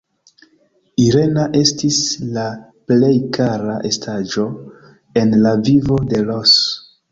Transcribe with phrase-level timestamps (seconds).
[1.03, 1.99] Irena estis
[2.39, 2.47] la
[2.93, 4.49] plej kara estaĵo
[5.25, 6.59] en la vivo de Ros.